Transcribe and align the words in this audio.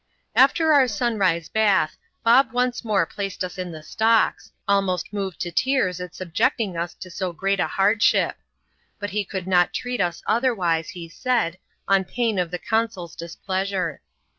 After 0.35 0.73
our 0.73 0.87
sunrise 0.87 1.47
bath. 1.47 1.95
Bob 2.23 2.53
once 2.53 2.83
more 2.83 3.05
placed 3.05 3.43
us 3.43 3.59
in 3.59 3.71
the 3.71 3.83
stocb, 3.83 4.49
almoBt 4.67 5.13
moved 5.13 5.39
to 5.41 5.51
tears 5.51 6.01
at 6.01 6.15
subjecting 6.15 6.75
us 6.75 6.95
to 6.95 7.11
so 7.11 7.31
great 7.31 7.59
a 7.59 7.67
hardship; 7.67 8.37
but 8.97 9.11
he 9.11 9.23
could 9.23 9.45
not 9.45 9.73
treat 9.75 10.01
us 10.01 10.23
otherwise, 10.25 10.89
he 10.89 11.07
said^ 11.07 11.57
on 11.87 12.03
pain 12.03 12.39
of 12.39 12.49
^e 12.49 12.65
consul's 12.67 13.15
displeasure. 13.15 14.01